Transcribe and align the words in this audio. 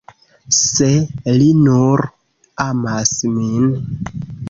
Se 0.59 0.87
li 1.35 1.51
nur 1.69 2.05
amas 2.67 3.15
min. 3.39 3.73